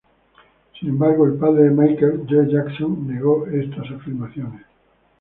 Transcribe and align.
Sin 0.79 0.89
embargo, 0.89 1.27
el 1.27 1.35
padre 1.35 1.65
de 1.65 1.69
Michael, 1.69 2.25
Joe 2.27 2.51
Jackson, 2.51 3.05
negó 3.07 3.45
estas 3.45 3.87
afirmaciones. 3.91 4.65